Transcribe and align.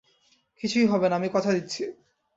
কিছুই 0.63 0.85
হবেনা, 0.85 1.15
আমি 1.15 1.29
কথা 1.33 1.51
দিচ্ছি। 1.53 1.83